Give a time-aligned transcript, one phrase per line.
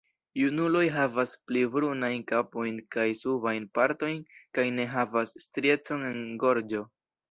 [0.43, 4.21] Junuloj havas pli brunajn kapojn kaj subajn partojn
[4.57, 6.89] kaj ne havas striecon en gorĝo.